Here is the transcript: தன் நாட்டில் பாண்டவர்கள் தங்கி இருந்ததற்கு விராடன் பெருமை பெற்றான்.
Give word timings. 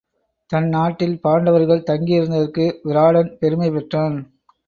தன் 0.49 0.67
நாட்டில் 0.67 1.13
பாண்டவர்கள் 1.19 1.83
தங்கி 1.83 2.13
இருந்ததற்கு 2.19 2.65
விராடன் 2.83 3.31
பெருமை 3.37 3.69
பெற்றான். 3.71 4.17